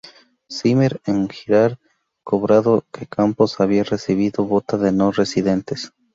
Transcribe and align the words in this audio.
Zimmer 0.51 0.99
En 1.05 1.29
girar 1.29 1.77
cobrado 2.23 2.83
que 2.91 3.05
Campos 3.05 3.59
había 3.59 3.83
recibido 3.83 4.45
vota 4.45 4.77
de 4.79 4.91
no-residentes. 4.91 5.93